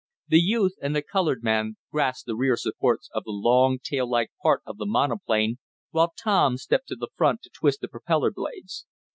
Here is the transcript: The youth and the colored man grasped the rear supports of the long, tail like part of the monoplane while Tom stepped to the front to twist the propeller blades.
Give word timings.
The 0.29 0.39
youth 0.39 0.73
and 0.81 0.95
the 0.95 1.03
colored 1.03 1.43
man 1.43 1.77
grasped 1.91 2.25
the 2.25 2.35
rear 2.35 2.57
supports 2.57 3.07
of 3.13 3.23
the 3.23 3.29
long, 3.29 3.77
tail 3.77 4.09
like 4.09 4.31
part 4.41 4.63
of 4.65 4.77
the 4.77 4.87
monoplane 4.87 5.59
while 5.91 6.11
Tom 6.17 6.57
stepped 6.57 6.87
to 6.87 6.95
the 6.95 7.09
front 7.15 7.43
to 7.43 7.51
twist 7.51 7.81
the 7.81 7.87
propeller 7.87 8.31
blades. 8.31 8.87